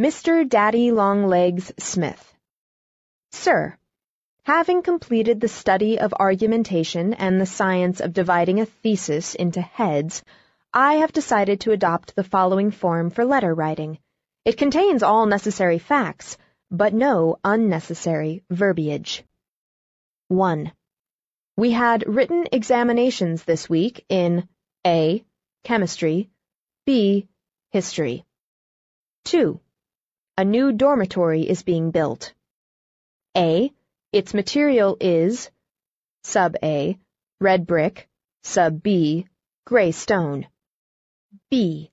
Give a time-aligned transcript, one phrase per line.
[0.00, 0.48] Mr.
[0.48, 2.34] Daddy Longlegs Smith.
[3.30, 3.78] Sir,
[4.42, 10.24] having completed the study of argumentation and the science of dividing a thesis into heads,
[10.72, 14.00] I have decided to adopt the following form for letter writing.
[14.44, 16.38] It contains all necessary facts,
[16.72, 19.22] but no unnecessary verbiage.
[20.26, 20.72] 1.
[21.56, 24.48] We had written examinations this week in
[24.84, 25.24] A.
[25.62, 26.30] Chemistry,
[26.84, 27.28] B.
[27.70, 28.24] History.
[29.26, 29.60] 2.
[30.36, 32.32] A new dormitory is being built.
[33.36, 33.72] A.
[34.12, 35.50] Its material is
[36.22, 36.98] Sub A.
[37.40, 38.08] Red brick.
[38.42, 39.26] Sub B.
[39.64, 40.46] Gray stone.
[41.50, 41.90] B.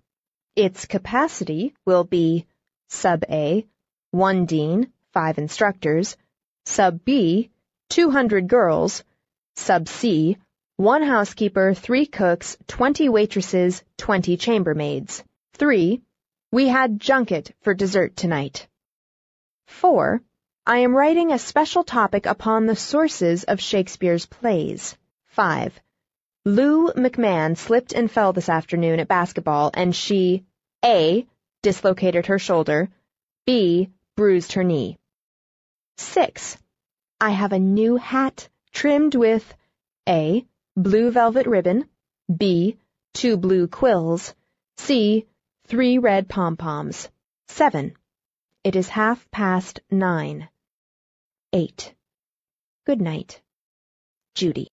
[0.56, 2.46] Its capacity will be
[2.90, 3.66] Sub A.
[4.12, 6.18] One dean, five instructors.
[6.66, 7.50] Sub B.
[7.90, 9.04] Two hundred girls.
[9.56, 10.38] Sub C
[10.82, 15.24] one housekeeper, three cooks, twenty waitresses, twenty chambermaids.
[15.54, 16.02] 3.
[16.54, 18.68] We had junket for dessert tonight.
[19.68, 20.22] 4.
[20.66, 24.98] I am writing a special topic upon the sources of Shakespeare's plays.
[25.28, 25.80] 5.
[26.44, 30.44] Lou McMahon slipped and fell this afternoon at basketball, and she
[30.84, 31.26] A.
[31.62, 32.90] dislocated her shoulder,
[33.46, 33.90] B.
[34.18, 34.98] bruised her knee.
[36.00, 36.58] 6.
[37.22, 39.54] I have a new hat trimmed with
[40.10, 41.88] A blue velvet ribbon,
[42.36, 42.78] B,
[43.14, 44.36] two blue quills,
[44.78, 45.28] C,
[45.66, 47.10] three red pom-poms.
[47.48, 47.94] 7.
[48.64, 50.50] It is half past nine.
[51.54, 51.96] 8.
[52.86, 53.42] Good night.
[54.36, 54.70] Judy.